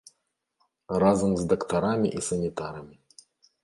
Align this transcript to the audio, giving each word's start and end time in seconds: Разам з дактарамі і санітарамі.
Разам 1.03 1.31
з 1.43 1.47
дактарамі 1.53 2.09
і 2.21 2.27
санітарамі. 2.33 2.95